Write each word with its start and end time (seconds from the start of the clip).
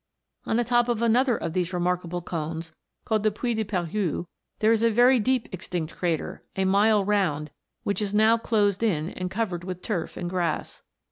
On 0.47 0.57
the 0.57 0.63
top 0.63 0.89
of 0.89 1.03
another 1.03 1.37
of 1.37 1.53
these 1.53 1.73
remarkable 1.73 2.23
cones, 2.23 2.73
called 3.05 3.21
the" 3.21 3.29
Puy 3.31 3.53
de 3.53 3.63
Pariou," 3.63 4.25
there 4.57 4.71
is 4.71 4.81
a 4.81 4.89
very 4.89 5.19
deep 5.19 5.47
extinct 5.51 5.95
crater, 5.95 6.43
a 6.55 6.65
mile 6.65 7.05
round, 7.05 7.51
which 7.83 8.01
is 8.01 8.11
now 8.11 8.35
closed 8.35 8.81
in, 8.81 9.11
and 9.11 9.29
covered 9.29 9.63
with 9.63 9.83
turf 9.83 10.17
and 10.17 10.27
grass. 10.27 10.81